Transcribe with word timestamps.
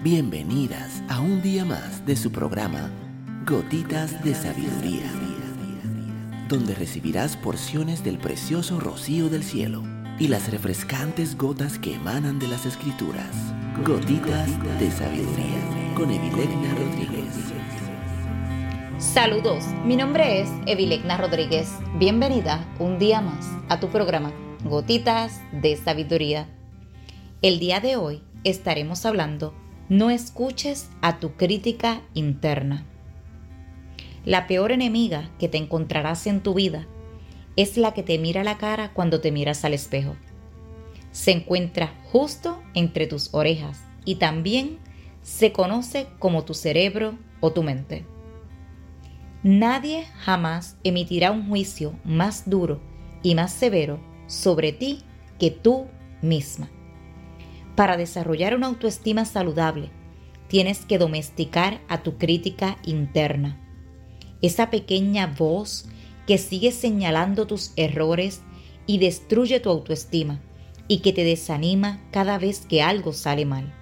Bienvenidas 0.00 1.02
a 1.08 1.18
un 1.18 1.42
día 1.42 1.64
más 1.64 2.06
de 2.06 2.14
su 2.14 2.30
programa 2.30 2.88
Gotitas 3.44 4.22
de 4.22 4.32
Sabiduría, 4.32 5.10
donde 6.48 6.76
recibirás 6.76 7.36
porciones 7.36 8.04
del 8.04 8.18
precioso 8.18 8.78
rocío 8.78 9.28
del 9.28 9.42
cielo 9.42 9.82
y 10.20 10.28
las 10.28 10.52
refrescantes 10.52 11.36
gotas 11.36 11.80
que 11.80 11.96
emanan 11.96 12.38
de 12.38 12.46
las 12.46 12.64
escrituras. 12.64 13.26
Gotitas 13.84 14.48
de 14.78 14.88
Sabiduría 14.88 15.94
con 15.96 16.12
Evilegna 16.12 16.74
Rodríguez. 16.76 17.34
Saludos, 18.98 19.64
mi 19.84 19.96
nombre 19.96 20.42
es 20.42 20.48
Evilegna 20.66 21.16
Rodríguez. 21.16 21.72
Bienvenida 21.98 22.64
un 22.78 23.00
día 23.00 23.20
más 23.20 23.50
a 23.68 23.80
tu 23.80 23.88
programa 23.88 24.32
Gotitas 24.62 25.40
de 25.50 25.76
Sabiduría. 25.76 26.46
El 27.42 27.58
día 27.58 27.80
de 27.80 27.96
hoy 27.96 28.22
estaremos 28.44 29.04
hablando 29.04 29.54
no 29.88 30.10
escuches 30.10 30.90
a 31.00 31.18
tu 31.18 31.32
crítica 31.32 32.02
interna. 32.12 32.84
La 34.24 34.46
peor 34.46 34.72
enemiga 34.72 35.30
que 35.38 35.48
te 35.48 35.56
encontrarás 35.56 36.26
en 36.26 36.42
tu 36.42 36.54
vida 36.54 36.86
es 37.56 37.78
la 37.78 37.94
que 37.94 38.02
te 38.02 38.18
mira 38.18 38.44
la 38.44 38.58
cara 38.58 38.92
cuando 38.92 39.20
te 39.20 39.32
miras 39.32 39.64
al 39.64 39.72
espejo. 39.72 40.14
Se 41.10 41.30
encuentra 41.30 41.94
justo 42.12 42.62
entre 42.74 43.06
tus 43.06 43.32
orejas 43.32 43.82
y 44.04 44.16
también 44.16 44.78
se 45.22 45.52
conoce 45.52 46.06
como 46.18 46.44
tu 46.44 46.52
cerebro 46.52 47.18
o 47.40 47.52
tu 47.52 47.62
mente. 47.62 48.04
Nadie 49.42 50.04
jamás 50.18 50.76
emitirá 50.84 51.30
un 51.32 51.48
juicio 51.48 51.98
más 52.04 52.50
duro 52.50 52.80
y 53.22 53.34
más 53.34 53.52
severo 53.52 54.00
sobre 54.26 54.72
ti 54.72 55.02
que 55.38 55.50
tú 55.50 55.86
misma. 56.20 56.68
Para 57.78 57.96
desarrollar 57.96 58.56
una 58.56 58.66
autoestima 58.66 59.24
saludable, 59.24 59.90
tienes 60.48 60.80
que 60.80 60.98
domesticar 60.98 61.80
a 61.86 62.02
tu 62.02 62.18
crítica 62.18 62.76
interna. 62.84 63.56
Esa 64.42 64.68
pequeña 64.68 65.28
voz 65.38 65.86
que 66.26 66.38
sigue 66.38 66.72
señalando 66.72 67.46
tus 67.46 67.70
errores 67.76 68.40
y 68.88 68.98
destruye 68.98 69.60
tu 69.60 69.70
autoestima 69.70 70.42
y 70.88 71.02
que 71.02 71.12
te 71.12 71.22
desanima 71.22 72.02
cada 72.10 72.36
vez 72.36 72.66
que 72.66 72.82
algo 72.82 73.12
sale 73.12 73.46
mal. 73.46 73.72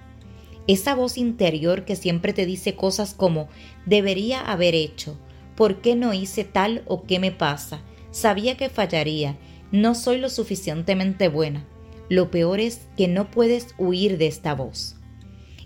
Esa 0.67 0.93
voz 0.93 1.17
interior 1.17 1.83
que 1.83 1.95
siempre 1.95 2.33
te 2.33 2.45
dice 2.45 2.75
cosas 2.75 3.15
como 3.15 3.47
debería 3.87 4.41
haber 4.41 4.75
hecho, 4.75 5.17
¿por 5.55 5.81
qué 5.81 5.95
no 5.95 6.13
hice 6.13 6.43
tal 6.43 6.83
o 6.85 7.01
qué 7.01 7.17
me 7.17 7.31
pasa? 7.31 7.81
Sabía 8.11 8.57
que 8.57 8.69
fallaría, 8.69 9.39
no 9.71 9.95
soy 9.95 10.19
lo 10.19 10.29
suficientemente 10.29 11.29
buena. 11.29 11.65
Lo 12.09 12.31
peor 12.31 12.59
es 12.59 12.87
que 12.95 13.07
no 13.07 13.29
puedes 13.31 13.75
huir 13.77 14.17
de 14.17 14.27
esta 14.27 14.55
voz. 14.55 14.95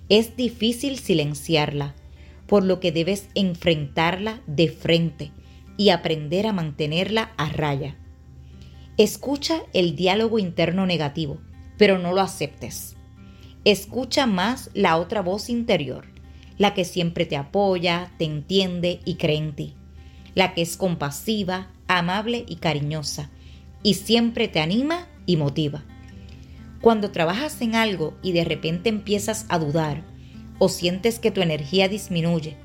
Es 0.09 0.35
difícil 0.35 0.97
silenciarla, 0.97 1.95
por 2.47 2.63
lo 2.63 2.79
que 2.79 2.91
debes 2.91 3.29
enfrentarla 3.35 4.41
de 4.47 4.69
frente 4.69 5.31
y 5.77 5.89
aprender 5.89 6.47
a 6.47 6.53
mantenerla 6.53 7.31
a 7.37 7.49
raya. 7.49 7.95
Escucha 8.97 9.61
el 9.73 9.95
diálogo 9.95 10.37
interno 10.37 10.85
negativo, 10.85 11.39
pero 11.77 11.97
no 11.97 12.13
lo 12.13 12.21
aceptes. 12.21 12.95
Escucha 13.63 14.25
más 14.25 14.69
la 14.73 14.97
otra 14.97 15.21
voz 15.21 15.49
interior, 15.49 16.07
la 16.57 16.73
que 16.73 16.83
siempre 16.83 17.25
te 17.25 17.37
apoya, 17.37 18.11
te 18.17 18.25
entiende 18.25 18.99
y 19.05 19.15
cree 19.15 19.37
en 19.37 19.55
ti, 19.55 19.75
la 20.35 20.53
que 20.53 20.61
es 20.61 20.77
compasiva, 20.77 21.71
amable 21.87 22.43
y 22.47 22.57
cariñosa, 22.57 23.29
y 23.81 23.93
siempre 23.93 24.47
te 24.47 24.59
anima 24.59 25.07
y 25.25 25.37
motiva. 25.37 25.83
Cuando 26.81 27.11
trabajas 27.11 27.61
en 27.61 27.75
algo 27.75 28.15
y 28.23 28.31
de 28.31 28.43
repente 28.43 28.89
empiezas 28.89 29.45
a 29.49 29.59
dudar 29.59 30.03
o 30.57 30.67
sientes 30.67 31.19
que 31.19 31.29
tu 31.29 31.41
energía 31.41 31.87
disminuye, 31.87 32.57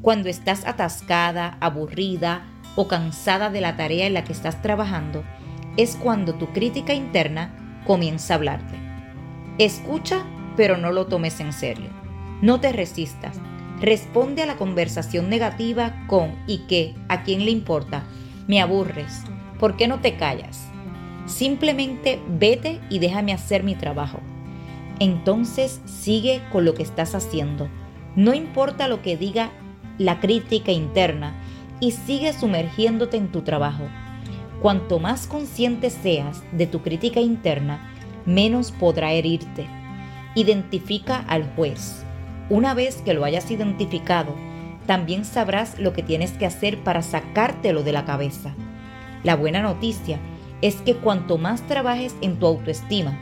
cuando 0.00 0.28
estás 0.28 0.64
atascada, 0.64 1.58
aburrida 1.60 2.46
o 2.76 2.86
cansada 2.86 3.50
de 3.50 3.60
la 3.60 3.76
tarea 3.76 4.06
en 4.06 4.14
la 4.14 4.24
que 4.24 4.32
estás 4.32 4.62
trabajando, 4.62 5.24
es 5.76 5.96
cuando 5.96 6.34
tu 6.34 6.52
crítica 6.52 6.94
interna 6.94 7.82
comienza 7.84 8.34
a 8.34 8.36
hablarte. 8.36 8.76
Escucha, 9.58 10.24
pero 10.56 10.76
no 10.76 10.92
lo 10.92 11.06
tomes 11.06 11.40
en 11.40 11.52
serio. 11.52 11.90
No 12.42 12.60
te 12.60 12.72
resistas. 12.72 13.40
Responde 13.80 14.42
a 14.42 14.46
la 14.46 14.56
conversación 14.56 15.28
negativa 15.28 16.04
con 16.06 16.34
¿y 16.46 16.66
qué? 16.68 16.94
¿A 17.08 17.22
quién 17.22 17.44
le 17.44 17.50
importa? 17.50 18.04
Me 18.46 18.60
aburres. 18.60 19.22
¿Por 19.58 19.76
qué 19.76 19.88
no 19.88 20.00
te 20.00 20.16
callas? 20.16 20.68
Simplemente 21.26 22.20
vete 22.28 22.80
y 22.90 22.98
déjame 22.98 23.32
hacer 23.32 23.62
mi 23.62 23.74
trabajo. 23.74 24.20
Entonces 24.98 25.80
sigue 25.86 26.42
con 26.52 26.64
lo 26.64 26.74
que 26.74 26.82
estás 26.82 27.14
haciendo. 27.14 27.68
No 28.14 28.34
importa 28.34 28.88
lo 28.88 29.02
que 29.02 29.16
diga 29.16 29.50
la 29.98 30.20
crítica 30.20 30.70
interna 30.72 31.34
y 31.80 31.92
sigue 31.92 32.32
sumergiéndote 32.32 33.16
en 33.16 33.32
tu 33.32 33.42
trabajo. 33.42 33.84
Cuanto 34.60 34.98
más 34.98 35.26
consciente 35.26 35.90
seas 35.90 36.42
de 36.52 36.66
tu 36.66 36.82
crítica 36.82 37.20
interna, 37.20 37.90
menos 38.24 38.70
podrá 38.70 39.12
herirte. 39.12 39.66
Identifica 40.34 41.18
al 41.18 41.44
juez. 41.54 42.04
Una 42.50 42.74
vez 42.74 42.96
que 43.02 43.14
lo 43.14 43.24
hayas 43.24 43.50
identificado, 43.50 44.34
también 44.86 45.24
sabrás 45.24 45.78
lo 45.78 45.92
que 45.92 46.02
tienes 46.02 46.32
que 46.32 46.46
hacer 46.46 46.82
para 46.84 47.02
sacártelo 47.02 47.82
de 47.82 47.92
la 47.92 48.04
cabeza. 48.04 48.54
La 49.22 49.34
buena 49.36 49.62
noticia 49.62 50.18
es 50.62 50.76
que 50.76 50.96
cuanto 50.96 51.38
más 51.38 51.66
trabajes 51.66 52.14
en 52.20 52.38
tu 52.38 52.46
autoestima, 52.46 53.18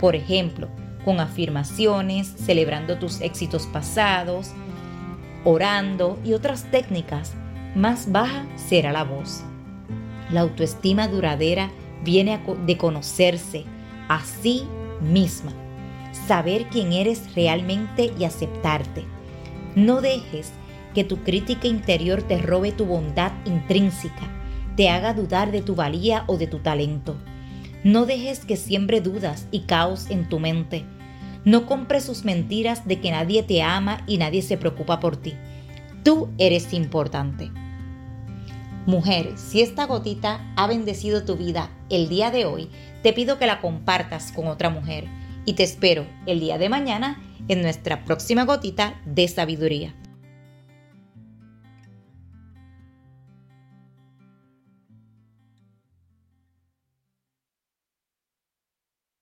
por 0.00 0.14
ejemplo, 0.16 0.68
con 1.04 1.20
afirmaciones, 1.20 2.26
celebrando 2.26 2.98
tus 2.98 3.20
éxitos 3.20 3.66
pasados, 3.66 4.50
orando 5.44 6.18
y 6.24 6.32
otras 6.32 6.70
técnicas, 6.70 7.34
más 7.74 8.10
baja 8.10 8.44
será 8.56 8.92
la 8.92 9.04
voz. 9.04 9.42
La 10.30 10.40
autoestima 10.40 11.06
duradera 11.06 11.70
viene 12.02 12.40
de 12.64 12.76
conocerse 12.76 13.64
a 14.08 14.24
sí 14.24 14.64
misma, 15.00 15.52
saber 16.26 16.66
quién 16.66 16.92
eres 16.92 17.34
realmente 17.34 18.12
y 18.18 18.24
aceptarte. 18.24 19.04
No 19.74 20.00
dejes 20.00 20.52
que 20.94 21.04
tu 21.04 21.18
crítica 21.18 21.68
interior 21.68 22.22
te 22.22 22.38
robe 22.38 22.72
tu 22.72 22.86
bondad 22.86 23.32
intrínseca 23.44 24.32
te 24.76 24.90
haga 24.90 25.14
dudar 25.14 25.50
de 25.50 25.62
tu 25.62 25.74
valía 25.74 26.24
o 26.26 26.36
de 26.36 26.46
tu 26.46 26.58
talento. 26.58 27.16
No 27.82 28.04
dejes 28.04 28.44
que 28.44 28.56
siembre 28.56 29.00
dudas 29.00 29.46
y 29.50 29.60
caos 29.60 30.10
en 30.10 30.28
tu 30.28 30.38
mente. 30.38 30.84
No 31.44 31.66
compres 31.66 32.04
sus 32.04 32.24
mentiras 32.24 32.86
de 32.86 33.00
que 33.00 33.10
nadie 33.10 33.42
te 33.42 33.62
ama 33.62 34.02
y 34.06 34.18
nadie 34.18 34.42
se 34.42 34.56
preocupa 34.56 35.00
por 35.00 35.16
ti. 35.16 35.34
Tú 36.02 36.28
eres 36.38 36.72
importante. 36.72 37.50
Mujer, 38.86 39.32
si 39.36 39.62
esta 39.62 39.86
gotita 39.86 40.52
ha 40.56 40.66
bendecido 40.66 41.24
tu 41.24 41.36
vida 41.36 41.70
el 41.88 42.08
día 42.08 42.30
de 42.30 42.44
hoy, 42.44 42.68
te 43.02 43.12
pido 43.12 43.38
que 43.38 43.46
la 43.46 43.60
compartas 43.60 44.30
con 44.30 44.46
otra 44.46 44.70
mujer 44.70 45.06
y 45.44 45.54
te 45.54 45.62
espero 45.62 46.06
el 46.26 46.40
día 46.40 46.58
de 46.58 46.68
mañana 46.68 47.20
en 47.48 47.62
nuestra 47.62 48.04
próxima 48.04 48.44
gotita 48.44 49.00
de 49.04 49.26
sabiduría. 49.26 49.94